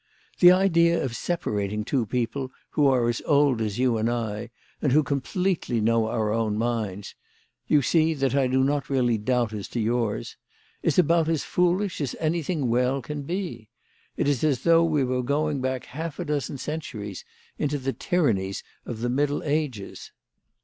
"The 0.39 0.51
idea 0.51 0.99
of 1.03 1.15
separating 1.15 1.85
two 1.85 2.07
people 2.07 2.51
who 2.71 2.87
are 2.87 3.07
as 3.07 3.21
old 3.27 3.61
as 3.61 3.77
you 3.77 3.99
and 3.99 4.09
I, 4.09 4.49
and 4.81 4.91
who 4.93 5.03
completely 5.03 5.79
know 5.79 6.07
our 6.07 6.33
own 6.33 6.57
minds, 6.57 7.13
you 7.67 7.83
see 7.83 8.15
that 8.15 8.33
I 8.33 8.47
do 8.47 8.63
not 8.63 8.89
really 8.89 9.19
doubt 9.19 9.53
as 9.53 9.67
to 9.67 9.79
yours, 9.79 10.37
is 10.81 10.97
about 10.97 11.29
as 11.29 11.43
foolish 11.43 12.01
as 12.01 12.15
anything 12.19 12.67
well 12.67 13.03
can 13.03 13.21
be. 13.21 13.69
It 14.17 14.27
is 14.27 14.43
as 14.43 14.63
though 14.63 14.83
we 14.83 15.03
were 15.03 15.21
going 15.21 15.61
back 15.61 15.85
half 15.85 16.17
a 16.17 16.25
dozen 16.25 16.57
centuries 16.57 17.23
into 17.59 17.77
the 17.77 17.93
tyrannies 17.93 18.63
of 18.87 19.01
the 19.01 19.09
middle 19.09 19.43
ages. 19.43 20.11